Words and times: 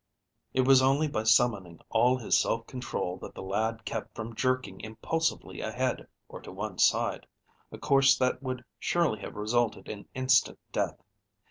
It 0.55 0.61
was 0.61 0.81
only 0.81 1.07
by 1.07 1.21
summoning 1.25 1.79
all 1.91 2.17
his 2.17 2.35
self 2.39 2.65
control 2.65 3.17
that 3.17 3.35
the 3.35 3.43
lad 3.43 3.85
kept 3.85 4.15
from 4.15 4.33
jerking 4.33 4.81
impulsively 4.81 5.61
ahead 5.61 6.07
or 6.27 6.41
to 6.41 6.51
one 6.51 6.79
side, 6.79 7.27
a 7.71 7.77
course 7.77 8.19
which 8.19 8.37
would 8.41 8.65
surely 8.79 9.19
have 9.19 9.35
resulted 9.35 9.87
in 9.87 10.07
instant 10.15 10.57
death. 10.71 10.97